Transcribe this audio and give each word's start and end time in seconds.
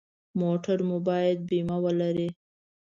موټر 0.41 0.77
مو 0.87 0.97
باید 1.07 1.37
بیمه 1.49 1.77
ولري. 1.83 2.29